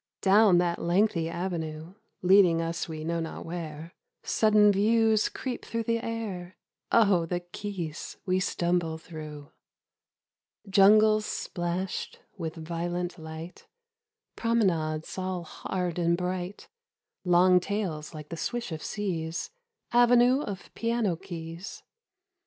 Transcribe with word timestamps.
Down 0.23 0.57
that 0.57 0.81
lengthy 0.81 1.29
avenue 1.29 1.93
Leading 2.23 2.59
us 2.59 2.89
we 2.89 3.03
know 3.03 3.19
not 3.19 3.45
where— 3.45 3.93
Sudden 4.23 4.71
views 4.71 5.29
creep 5.29 5.63
through 5.63 5.83
the 5.83 6.03
air; 6.03 6.57
Oh 6.91 7.27
the 7.27 7.41
keys 7.41 8.17
we 8.25 8.39
stumble 8.39 8.97
through! 8.97 9.41
83 9.41 9.41
The 9.41 9.41
Avenue. 9.43 10.71
Jungles 10.71 11.25
splashed 11.27 12.19
with 12.35 12.55
violent 12.55 13.19
light, 13.19 13.67
Promenades 14.35 15.19
all 15.19 15.43
hard 15.43 15.99
and 15.99 16.17
bright, 16.17 16.67
Long 17.23 17.59
tails 17.59 18.11
like 18.11 18.29
the 18.29 18.37
swish 18.37 18.71
of 18.71 18.81
seas 18.81 19.51
Avenue 19.93 20.41
of 20.41 20.73
piano 20.73 21.15
keys. 21.15 21.83